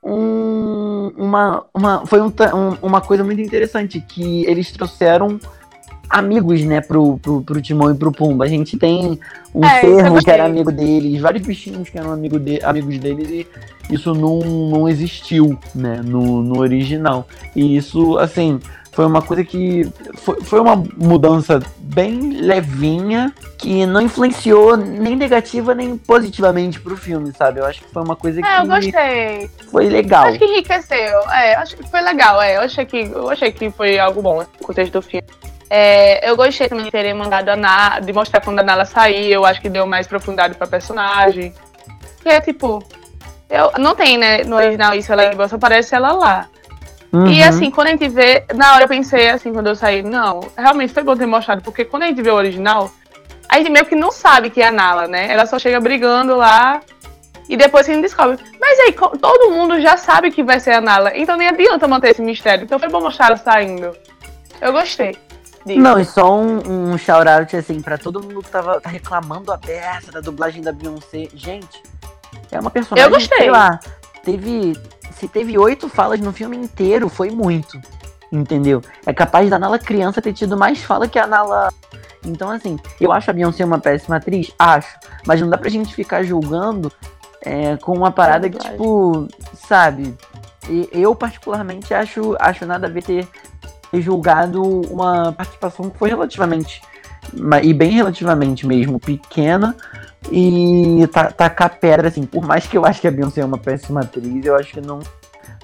[0.02, 5.38] um, uma, uma foi um, um, uma coisa muito interessante que eles trouxeram
[6.10, 8.44] amigos, né, pro, pro, pro Timão e pro Pumba.
[8.44, 9.18] A gente tem
[9.54, 13.28] um é, cervo que era amigo deles, vários bichinhos que eram amigo de, amigos deles
[13.30, 13.46] e
[13.94, 17.28] isso não, não existiu, né, no, no original.
[17.54, 18.60] E isso, assim,
[19.00, 19.90] foi uma coisa que.
[20.16, 27.32] Foi, foi uma mudança bem levinha que não influenciou nem negativa nem positivamente pro filme,
[27.32, 27.60] sabe?
[27.60, 28.48] Eu acho que foi uma coisa é, que.
[28.48, 29.50] É, eu gostei.
[29.70, 30.26] Foi legal.
[30.26, 31.30] Acho que enriqueceu.
[31.30, 32.42] É, acho que foi legal.
[32.42, 35.26] É, eu achei que, eu achei que foi algo bom no contexto do filme.
[35.70, 39.32] É, eu gostei também de terem mandado a Nala, de mostrar quando a Nala sair,
[39.32, 41.54] eu acho que deu mais profundidade pra personagem.
[42.16, 42.84] Porque, é, tipo,
[43.48, 46.48] eu, não tem, né, no original isso, ela só aparece ela lá.
[47.12, 47.26] Uhum.
[47.26, 50.40] E assim, quando a gente vê, na hora eu pensei assim, quando eu saí, não,
[50.56, 52.90] realmente foi bom ter mostrado, porque quando a gente vê o original,
[53.48, 55.30] a gente meio que não sabe que é a Nala, né?
[55.30, 56.80] Ela só chega brigando lá
[57.48, 58.38] e depois a gente descobre.
[58.60, 62.10] Mas aí, todo mundo já sabe que vai ser a Nala, então nem adianta manter
[62.10, 62.64] esse mistério.
[62.64, 63.90] Então foi bom mostrar ela saindo.
[64.60, 65.18] Eu gostei.
[65.66, 65.80] Disso.
[65.80, 69.58] Não, e só um, um shout-out assim, pra todo mundo que tava tá reclamando a
[69.58, 71.28] peça da dublagem da Beyoncé.
[71.34, 71.82] Gente,
[72.50, 73.04] é uma personagem.
[73.04, 73.38] Eu gostei.
[73.38, 73.78] Sei lá,
[74.24, 74.74] teve
[75.12, 77.80] se teve oito falas no filme inteiro, foi muito.
[78.32, 78.80] Entendeu?
[79.04, 81.72] É capaz da Nala criança ter tido mais fala que a Nala.
[82.24, 84.52] Então, assim, eu acho a Beyoncé uma péssima atriz?
[84.58, 84.96] Acho.
[85.26, 86.92] Mas não dá pra gente ficar julgando
[87.42, 90.14] é, com uma parada é que, tipo, sabe?
[90.92, 93.28] Eu, particularmente, acho, acho nada a ver ter,
[93.90, 96.82] ter julgado uma participação que foi relativamente.
[97.62, 99.74] E bem relativamente mesmo, pequena
[100.30, 104.00] e tacar pedra, assim, por mais que eu acho que a Beyoncé é uma péssima
[104.00, 105.00] atriz, eu acho que não,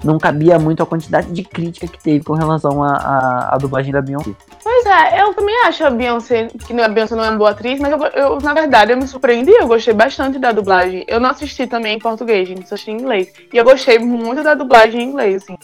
[0.03, 4.31] não cabia muito a quantidade de crítica que teve com relação à dublagem da Beyoncé.
[4.63, 7.79] Pois é, eu também acho a Beyoncé, que a Beyoncé não é uma boa atriz,
[7.79, 11.05] mas eu, eu, na verdade eu me surpreendi, eu gostei bastante da dublagem.
[11.07, 13.31] Eu não assisti também em português, gente, só assisti em inglês.
[13.53, 15.57] E eu gostei muito da dublagem em inglês, assim.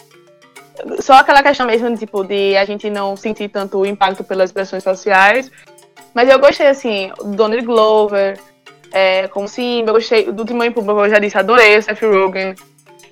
[0.99, 4.83] Só aquela questão mesmo, tipo, de a gente não sentir tanto o impacto pelas expressões
[4.83, 5.51] sociais.
[6.13, 8.39] Mas eu gostei, assim, do Donald Glover,
[8.93, 12.01] é, como Simba, eu gostei do Timão e Pumba, eu já disse, adorei o Seth
[12.01, 12.53] Rogen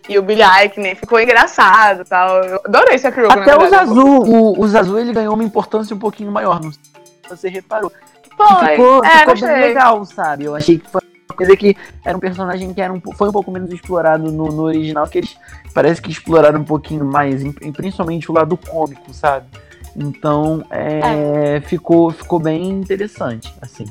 [0.08, 2.44] e o Billy Eichner, ficou engraçado tal.
[2.44, 3.32] Eu adorei Seth Rogen.
[3.32, 6.82] Até o Zazu, o, o Zazu ele ganhou uma importância um pouquinho maior, não sei
[6.84, 7.92] se você reparou.
[8.38, 10.46] Foi, ficou, é, ficou bem legal, sabe?
[10.46, 13.32] Eu achei que foi uma coisa que era um personagem que era um, foi um
[13.32, 15.36] pouco menos explorado no, no original, que eles
[15.74, 19.48] parece que exploraram um pouquinho mais, principalmente o lado cômico, sabe?
[19.96, 21.62] Então, é, é.
[21.62, 23.86] Ficou, ficou bem interessante, assim.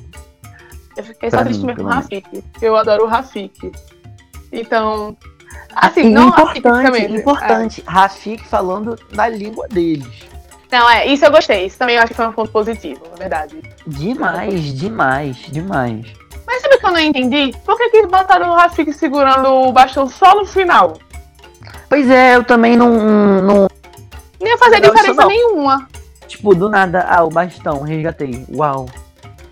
[1.01, 2.45] Eu fiquei só triste mesmo com o Rafik.
[2.61, 3.73] Eu adoro o Rafik.
[4.53, 5.17] Então.
[5.75, 7.85] Assim, não importante, importante.
[7.87, 7.91] É.
[7.91, 10.29] Rafik falando na língua deles.
[10.71, 11.67] Não, é, isso eu gostei.
[11.67, 13.61] Isso também eu acho que foi um ponto positivo, na verdade.
[13.87, 16.07] Demais, demais, demais.
[16.47, 17.55] Mas sabe o que eu não entendi?
[17.65, 20.99] Por que, que botaram o Rafik segurando o bastão só no final?
[21.89, 22.91] Pois é, eu também não.
[23.43, 23.69] não
[24.41, 25.29] Não ia fazer Não, diferença não.
[25.29, 25.89] nenhuma.
[26.29, 28.45] tipo, do nada, ah, o bastão, resgatei.
[28.55, 28.87] Uau.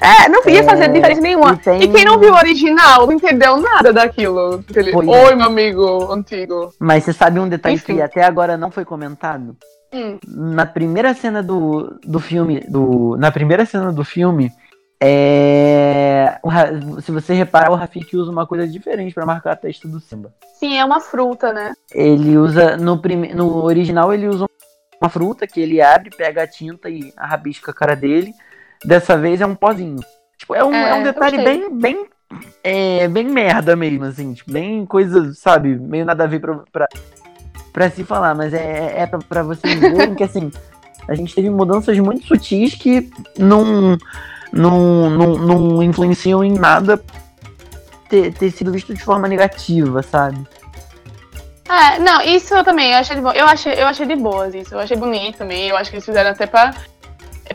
[0.01, 1.53] É, não ia É, fazer diferença nenhuma.
[1.55, 4.65] e tem- E quem não viu o original não entendeu nada daquilo.
[4.69, 4.97] Aquele, é.
[4.97, 6.73] Oi, meu amigo antigo.
[6.79, 7.97] Mas você sabe um detalhe Enfim.
[7.97, 9.57] que até agora não foi comentado?
[9.93, 10.19] Hum.
[10.27, 14.53] Na primeira cena do, do filme, do, na primeira cena do filme,
[15.01, 16.39] é,
[17.03, 20.33] se você reparar, o Rafik usa uma coisa diferente pra marcar a testa do Simba.
[20.59, 21.73] Sim, é uma fruta, né?
[21.93, 24.47] Ele usa, no, prime, no original, ele usa
[25.01, 28.33] uma fruta que ele abre, pega a tinta e rabisca a cara dele.
[28.85, 30.01] Dessa vez é um pozinho.
[30.37, 32.07] Tipo, é um, É, é um detalhe bem, bem,
[32.63, 34.35] é, bem merda mesmo, assim.
[34.35, 36.89] Tipo, bem coisa, sabe, meio nada a ver pra, pra,
[37.73, 38.35] pra se falar.
[38.35, 40.51] Mas é, é pra, pra vocês verem que, assim,
[41.09, 43.99] a gente teve mudanças muito sutis que não,
[44.53, 47.03] não, não, não influenciam em nada
[48.09, 50.47] ter, ter sido visto de forma negativa, sabe?
[51.69, 53.35] É, não, isso eu também, eu achei de boa.
[53.35, 55.69] Eu achei, eu achei de boas isso, eu achei bonito também.
[55.69, 56.75] Eu acho que eles fizeram até pra,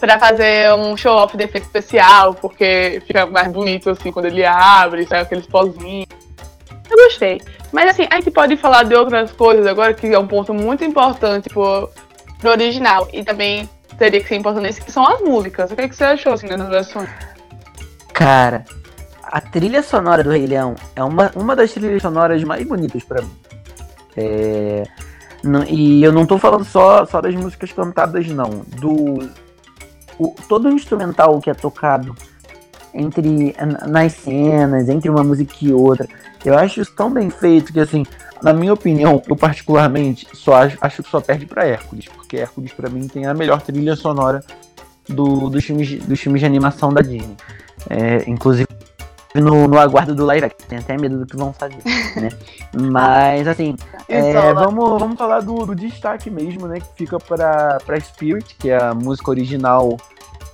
[0.06, 5.08] pra fazer um show-off de efeito especial, porque fica mais bonito assim quando ele abre,
[5.08, 6.08] sai aqueles pozinhos.
[6.92, 7.42] Eu gostei.
[7.72, 10.84] Mas assim, a gente pode falar de outras coisas agora, que é um ponto muito
[10.84, 11.90] importante pro,
[12.38, 13.08] pro original.
[13.14, 15.72] E também teria que ser importante nesse, que são as músicas.
[15.72, 17.10] O que, é que você achou assim das versões?
[18.14, 18.66] Cara,
[19.24, 23.22] a trilha sonora do Rei Leão é uma, uma das trilhas sonoras mais bonitas pra
[23.22, 23.32] mim.
[24.18, 24.84] É,
[25.42, 28.50] não- e eu não tô falando só, só das músicas cantadas, não.
[28.80, 29.30] Do,
[30.20, 32.16] o- todo o instrumental que é tocado
[32.94, 33.56] entre
[33.88, 36.08] nas cenas, entre uma música e outra.
[36.46, 38.06] Eu acho isso tão bem feito que, assim,
[38.42, 42.74] na minha opinião, eu particularmente só acho, acho que só perde pra Hércules, porque Hércules
[42.74, 44.44] pra mim tem a melhor trilha sonora
[45.08, 47.36] do, dos, filmes, dos filmes de animação da Disney.
[47.90, 48.68] É, inclusive
[49.36, 51.78] no, no aguardo do live action, tenho até medo do que vão fazer,
[52.20, 52.30] né?
[52.74, 53.76] Mas assim,
[54.08, 56.80] é, vamos, vamos falar do, do destaque mesmo, né?
[56.80, 59.98] Que fica pra, pra Spirit, que é a música original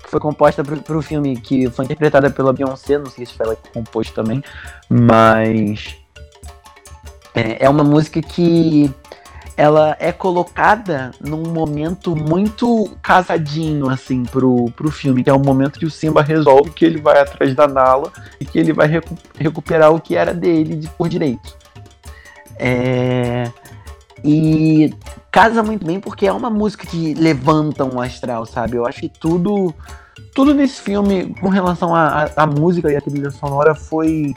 [0.03, 3.45] que foi composta pro, pro filme, que foi interpretada pela Beyoncé, não sei se foi
[3.45, 4.43] ela que compôs também,
[4.89, 5.95] mas
[7.35, 8.91] é, é uma música que
[9.59, 15.77] ela é colocada num momento muito casadinho, assim, pro, pro filme, que é o momento
[15.77, 19.17] que o Simba resolve que ele vai atrás da Nala e que ele vai recu-
[19.37, 21.57] recuperar o que era dele de, por direito.
[22.57, 23.51] É,
[24.23, 24.93] E
[25.29, 28.77] casa muito bem porque é uma música que levanta um astral, sabe?
[28.77, 29.73] Eu acho que tudo,
[30.33, 34.33] tudo nesse filme, com relação à música e à trilha sonora, foi.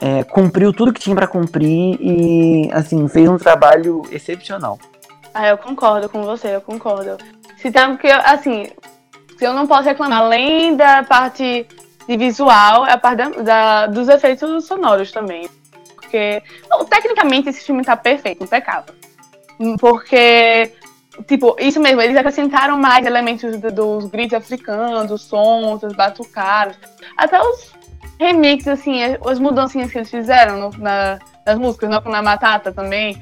[0.00, 4.78] É, cumpriu tudo que tinha pra cumprir e, assim, fez um trabalho excepcional.
[5.32, 7.16] Ah, eu concordo com você, eu concordo.
[7.58, 8.68] Se tem que, assim,
[9.38, 11.66] se eu não posso reclamar, além da parte
[12.08, 15.48] de visual, é a parte da, da- dos efeitos sonoros também.
[15.94, 18.94] Porque, não, tecnicamente, esse filme tá perfeito, impecável.
[19.80, 20.72] Porque,
[21.26, 26.76] tipo, isso mesmo, eles acrescentaram mais elementos do- dos gritos africanos, os sons, as batucadas,
[27.16, 27.72] até os
[28.18, 33.16] remixes, assim, as mudancinhas que eles fizeram no- na, nas músicas, não na Matata também.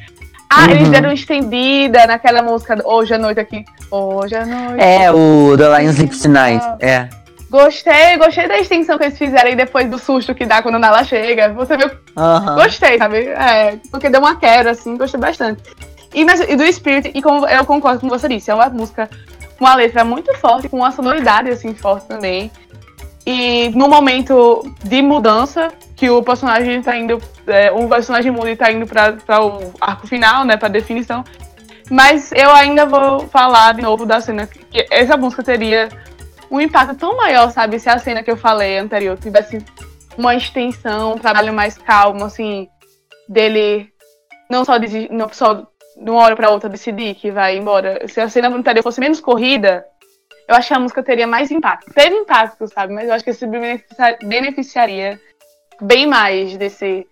[0.50, 0.90] Ah, eles Uhum.
[0.90, 3.64] deram estendida naquela música Hoje à Noite aqui.
[3.90, 4.80] Hoje à Noite.
[4.83, 6.64] É, o The Lion Sleeps Tonight.
[6.80, 7.09] É.
[7.50, 10.78] Gostei, gostei da extensão que eles fizeram aí depois do susto que dá quando a
[10.78, 11.52] Nala chega.
[11.54, 11.90] Você viu?
[12.16, 12.54] Aham.
[12.57, 13.28] Gostei, sabe?
[13.28, 15.62] É, porque deu uma quebra, assim, gostei bastante.
[16.12, 19.09] E, mas- e do Spirit, e como eu concordo com você disse, é uma música
[19.59, 22.50] com uma letra muito forte, com uma sonoridade, assim, forte também.
[23.26, 28.56] E no momento de mudança, que o personagem tá indo, é, o personagem muda e
[28.56, 31.24] tá indo pra o arco final, né, pra definição.
[31.90, 35.88] Mas eu ainda vou falar de novo da cena, que essa música teria
[36.50, 39.64] um impacto tão maior, sabe, se a cena que eu falei anterior tivesse
[40.16, 42.68] uma extensão, um trabalho mais calmo, assim,
[43.28, 43.88] dele
[44.50, 44.74] não só,
[45.10, 48.06] não só de uma hora pra outra decidir que vai embora.
[48.08, 49.84] Se a cena anterior fosse menos corrida,
[50.48, 51.92] eu acho que a música teria mais impacto.
[51.92, 52.92] Teve impacto, sabe?
[52.92, 55.20] Mas eu acho que beneficia- beneficiaria
[55.80, 57.07] bem mais desse.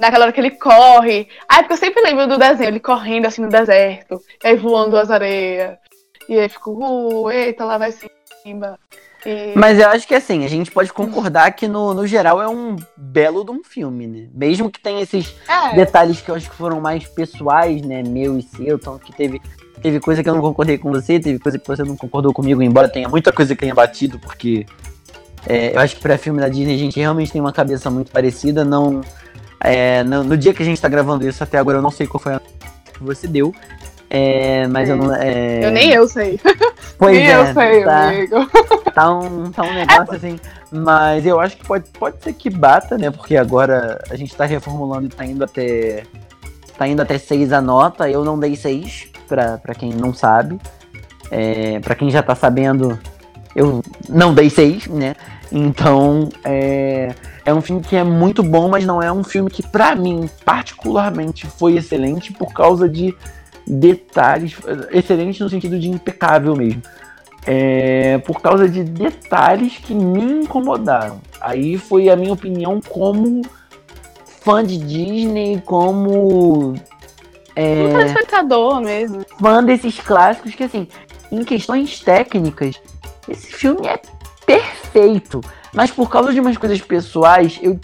[0.00, 1.28] Naquela hora que ele corre.
[1.48, 4.56] Ah, é porque eu sempre lembro do desenho, ele correndo assim no deserto, e aí
[4.56, 5.78] voando as areias.
[6.28, 7.92] E aí fico, uh, eita, lá vai
[8.42, 8.78] Simba.
[9.24, 9.52] E...
[9.56, 12.76] Mas eu acho que assim, a gente pode concordar que no, no geral é um
[12.96, 14.28] belo de um filme, né?
[14.32, 18.02] Mesmo que tenha esses é, detalhes que eu acho que foram mais pessoais, né?
[18.02, 19.40] Meu e seu, então que teve,
[19.82, 22.62] teve coisa que eu não concordei com você, teve coisa que você não concordou comigo,
[22.62, 24.66] embora tenha muita coisa que tenha batido, porque
[25.46, 28.10] é, eu acho que pra filme da Disney a gente realmente tem uma cabeça muito
[28.10, 29.00] parecida, não.
[29.60, 32.06] é, no, no dia que a gente tá gravando isso até agora eu não sei
[32.06, 32.40] qual foi a
[32.94, 33.54] que você deu.
[34.16, 34.92] É, mas É.
[34.92, 35.14] eu não.
[35.14, 36.38] é, Eu nem eu sei.
[36.96, 38.36] Pois nem é, eu sei, tá, amigo.
[38.94, 40.38] tá um, tá um negócio assim.
[40.70, 43.10] Mas eu acho que pode, pode ser que bata, né?
[43.10, 46.04] Porque agora a gente tá reformulando e tá indo até.
[46.78, 48.08] Tá indo até 6 a nota.
[48.08, 50.58] Eu não dei 6, pra, pra quem não sabe.
[51.32, 52.96] É, pra quem já tá sabendo,
[53.56, 55.16] eu não dei 6, né?
[55.50, 57.12] Então, é,
[57.44, 60.28] é um filme que é muito bom, mas não é um filme que, pra mim,
[60.44, 63.14] particularmente, foi excelente por causa de
[63.66, 64.56] detalhes.
[64.90, 66.82] Excelente no sentido de impecável mesmo.
[67.46, 71.20] É, por causa de detalhes que me incomodaram.
[71.40, 73.42] Aí foi a minha opinião como
[74.40, 76.74] fã de Disney, como
[77.56, 79.24] é, Um telespectador mesmo.
[79.38, 80.88] fã desses clássicos que, assim,
[81.30, 82.80] em questões técnicas,
[83.28, 84.00] esse filme é
[84.44, 85.40] perfeito.
[85.72, 87.78] Mas por causa de umas coisas pessoais, eu,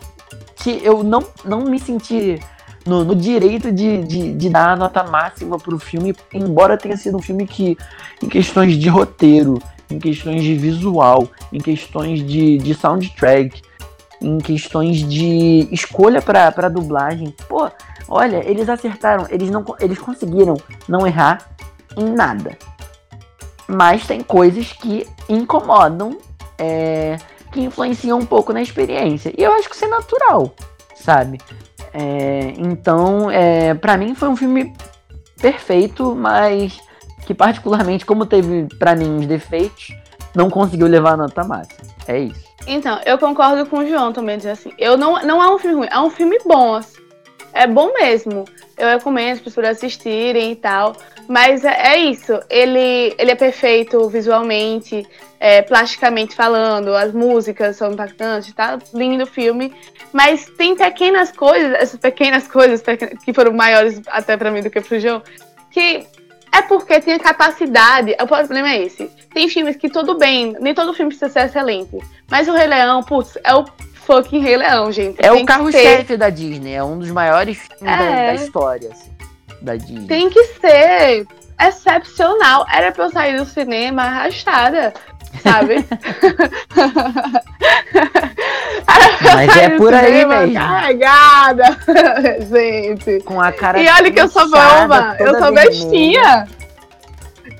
[0.56, 2.40] que eu não, não me senti
[2.86, 7.18] no, no direito de, de, de dar a nota máxima pro filme, embora tenha sido
[7.18, 7.76] um filme que,
[8.22, 13.62] em questões de roteiro, em questões de visual, em questões de, de soundtrack,
[14.20, 17.70] em questões de escolha pra, pra dublagem, pô,
[18.08, 20.56] olha, eles acertaram, eles, não, eles conseguiram
[20.88, 21.50] não errar
[21.96, 22.56] em nada.
[23.66, 26.18] Mas tem coisas que incomodam,
[26.58, 27.16] é,
[27.52, 29.32] que influenciam um pouco na experiência.
[29.36, 30.54] E eu acho que isso é natural,
[30.94, 31.38] sabe?
[31.92, 34.72] É, então, é, para mim foi um filme
[35.40, 36.80] perfeito, mas
[37.26, 39.94] que particularmente, como teve pra mim uns defeitos,
[40.34, 41.80] não conseguiu levar a nota máxima.
[42.06, 42.50] É isso.
[42.66, 44.72] Então, eu concordo com o João também, dizer assim.
[44.78, 46.74] Eu não, não é um filme ruim, é um filme bom.
[46.74, 47.00] assim.
[47.52, 48.44] É bom mesmo.
[48.80, 50.96] Eu recomendo as pessoas assistirem e tal.
[51.28, 52.32] Mas é, é isso.
[52.48, 55.06] Ele, ele é perfeito visualmente,
[55.38, 56.94] é, plasticamente falando.
[56.94, 59.72] As músicas são impactantes, tá lindo o filme.
[60.12, 62.82] Mas tem pequenas coisas, essas pequenas coisas
[63.24, 65.22] que foram maiores até pra mim do que pro João,
[65.70, 66.06] que
[66.52, 68.16] é porque tem a capacidade.
[68.20, 69.06] O problema é esse.
[69.32, 71.96] Tem filmes que tudo bem, nem todo filme precisa ser excelente.
[72.28, 73.64] Mas o Rei Leão, putz, é o
[74.06, 75.18] fucking Rei Leão, gente.
[75.18, 78.26] É Tem o carro-chefe da Disney, é um dos maiores filmes da, É.
[78.26, 79.10] da história assim,
[79.60, 80.06] da Disney.
[80.06, 81.26] Tem que ser
[81.60, 82.66] excepcional.
[82.72, 84.92] Era pra eu sair do cinema arrastada,
[85.42, 85.84] sabe?
[89.34, 90.54] Mas é por aí mesmo.
[90.54, 91.78] Carregada,
[92.50, 93.20] gente.
[93.24, 96.48] Com a cara E olha que eu sou boba, eu sou bestinha.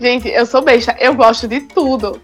[0.01, 2.21] Gente, eu sou besta, eu gosto de tudo.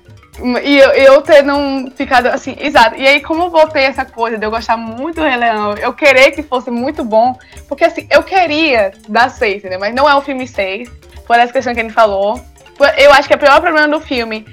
[0.65, 2.97] E eu, eu ter não ficado assim, exato.
[2.97, 5.37] E aí, como eu voltei essa coisa de eu gostar muito do Rei
[5.83, 9.81] eu querer que fosse muito bom, porque assim, eu queria dar seis, entendeu?
[9.81, 10.91] Mas não é um filme seis,
[11.27, 12.41] por essa questão que ele falou.
[12.99, 14.47] Eu acho que o pior problema do filme,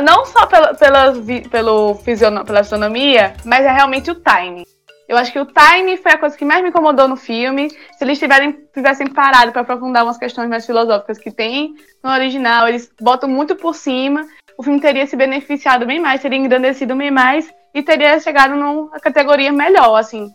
[0.00, 1.12] não só pela, pela,
[1.50, 4.64] pelo fisiono- pela fisionomia, mas é realmente o timing.
[5.08, 7.70] Eu acho que o time foi a coisa que mais me incomodou no filme.
[7.70, 12.68] Se eles tiverem, tivessem parado para aprofundar umas questões mais filosóficas que tem no original,
[12.68, 14.26] eles botam muito por cima.
[14.58, 18.98] O filme teria se beneficiado bem mais, teria engrandecido bem mais e teria chegado numa
[18.98, 20.28] categoria melhor, assim,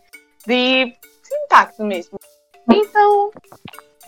[0.48, 2.18] de sintaxe mesmo.
[2.72, 3.32] Então,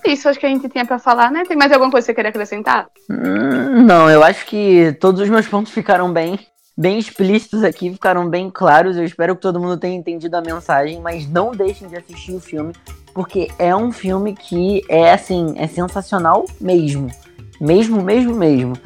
[0.05, 1.43] isso acho que a gente tinha para falar, né?
[1.45, 2.87] Tem mais alguma coisa que você queria acrescentar?
[3.11, 6.39] Hum, Não, eu acho que todos os meus pontos ficaram bem,
[6.77, 8.95] bem explícitos aqui, ficaram bem claros.
[8.95, 12.39] Eu espero que todo mundo tenha entendido a mensagem, mas não deixem de assistir o
[12.39, 12.71] filme,
[13.13, 17.11] porque é um filme que é assim, é sensacional mesmo.
[17.59, 18.77] Mesmo, mesmo, mesmo.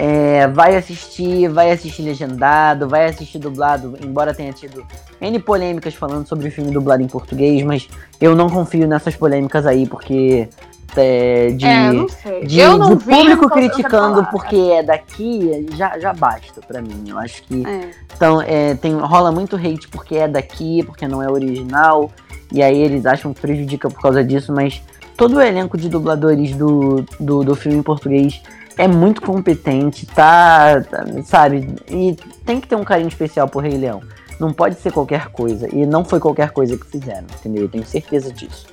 [0.00, 4.86] É, vai assistir, vai assistir legendado, vai assistir dublado, embora tenha tido
[5.20, 7.88] N polêmicas falando sobre o filme dublado em português, mas
[8.20, 10.48] eu não confio nessas polêmicas aí, porque
[10.96, 16.60] é, de, é, de, de vi, público quero criticando porque é daqui, já, já basta
[16.60, 17.04] pra mim.
[17.08, 17.90] Eu acho que É.
[18.14, 22.10] então, é, tem, rola muito hate porque é daqui, porque não é original,
[22.52, 24.80] e aí eles acham que prejudica por causa disso, mas
[25.16, 28.40] todo o elenco de dubladores do, do, do filme em português
[28.78, 30.82] é muito competente, tá,
[31.24, 31.68] sabe?
[31.90, 34.00] E tem que ter um carinho especial por Rei Leão.
[34.38, 37.64] Não pode ser qualquer coisa, e não foi qualquer coisa que fizeram, entendeu?
[37.64, 38.66] Eu tenho certeza disso.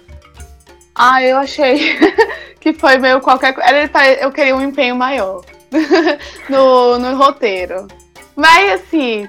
[0.93, 1.97] Ah, eu achei
[2.61, 3.69] que foi meio qualquer coisa.
[4.21, 5.41] Eu queria um empenho maior
[6.47, 7.87] no, no roteiro.
[8.35, 9.27] Mas assim,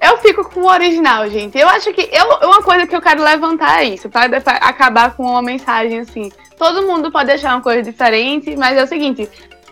[0.00, 1.58] eu fico com o original, gente.
[1.58, 2.08] Eu acho que.
[2.12, 4.26] Eu, uma coisa que eu quero levantar é isso, pra
[4.60, 6.30] acabar com uma mensagem assim.
[6.56, 9.28] Todo mundo pode achar uma coisa diferente, mas é o seguinte: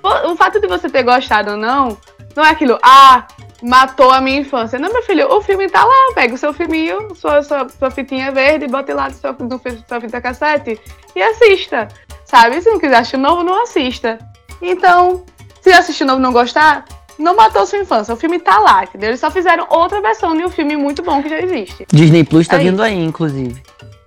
[0.07, 1.97] o fato de você ter gostado ou não,
[2.35, 3.27] não é aquilo, ah,
[3.63, 4.79] matou a minha infância.
[4.79, 8.31] Não, meu filho, o filme tá lá, pega o seu filminho, sua, sua, sua fitinha
[8.31, 10.81] verde, bota lá no seu, no, sua fita cassete
[11.15, 11.89] e assista.
[12.25, 12.61] Sabe?
[12.61, 14.19] Se não quiser assistir novo, não assista.
[14.61, 15.25] Então,
[15.61, 16.85] se assistir novo e não gostar,
[17.19, 18.13] não matou sua infância.
[18.13, 19.11] O filme tá lá, entendeu?
[19.11, 21.87] Eles só fizeram outra versão de um filme muito bom que já existe.
[21.93, 23.63] Disney Plus tá É vindo aí, inclusive.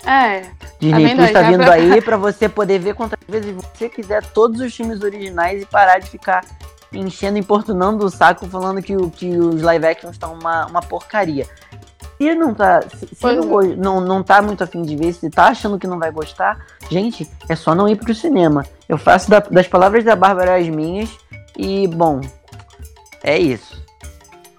[0.06, 0.44] É.
[0.80, 3.90] Disney Tá Plus tá Já vindo pra- aí pra você poder ver quantas vezes você
[3.90, 6.44] quiser todos os filmes originais e parar de ficar
[6.94, 11.46] enchendo, importunando o saco, falando que, o- que os live actions estão uma, uma porcaria.
[12.18, 13.68] Se não tá, se, se não, é.
[13.76, 17.30] não, não tá muito afim de ver, se tá achando que não vai gostar, gente,
[17.48, 18.66] é só não ir pro cinema.
[18.90, 21.10] Eu faço da- das palavras da Bárbara as minhas
[21.58, 22.20] e, bom,
[23.24, 23.79] é isso.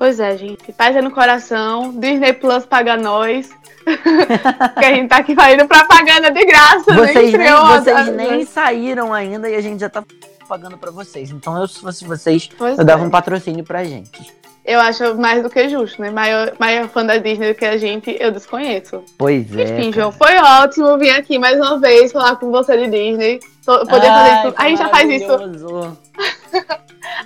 [0.01, 0.73] Pois é, gente.
[0.73, 1.93] Paz é no coração.
[1.93, 3.51] Disney Plus paga nós.
[3.85, 6.95] que a gente tá aqui fazendo propaganda de graça.
[6.95, 10.03] Vocês, nem, vocês nem saíram ainda e a gente já tá
[10.49, 11.31] pagando pra vocês.
[11.31, 13.07] Então, eu, se fosse vocês, Pois eu dava é.
[13.07, 14.33] um patrocínio pra gente.
[14.65, 16.11] Eu acho mais do que justo, né?
[16.11, 19.05] Maior, maior fã da Disney do que a gente, eu desconheço.
[19.19, 19.81] Pois é.
[19.81, 19.93] Enfim.
[19.93, 23.39] João, foi ótimo vir aqui mais uma vez falar com você de Disney.
[23.79, 24.55] Poder fazer Ai, isso.
[24.57, 25.99] A gente já faz isso.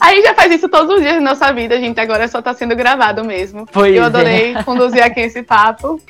[0.00, 1.98] A gente já faz isso todos os dias da nossa vida, gente.
[2.00, 3.66] Agora só tá sendo gravado mesmo.
[3.72, 4.06] Pois eu é.
[4.06, 6.00] adorei conduzir aqui esse papo.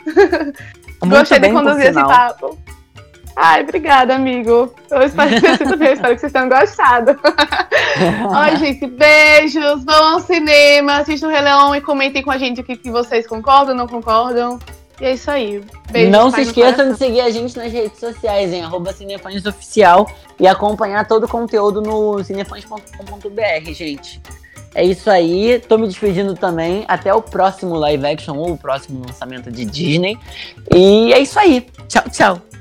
[1.03, 2.59] Muito Gostei bem, de conduzir esse papo.
[3.37, 4.73] Ai, obrigada, amigo.
[4.91, 7.19] Eu espero que vocês espero que vocês tenham gostado.
[8.33, 9.85] Ai, gente, beijos.
[9.85, 12.91] Vão ao cinema, assistam o Rei Leão e comentem com a gente o que, que
[12.91, 14.59] vocês concordam, não concordam.
[15.01, 15.63] E é isso aí.
[15.91, 16.11] Beijo.
[16.11, 18.95] Não se esqueçam de seguir a gente nas redes sociais, em arroba
[19.49, 24.21] Oficial e acompanhar todo o conteúdo no cinefãs.com.br, gente.
[24.75, 26.85] É isso aí, tô me despedindo também.
[26.89, 30.19] Até o próximo live action ou o próximo lançamento de Disney.
[30.75, 31.67] E é isso aí.
[31.89, 32.54] Tchau, tchau.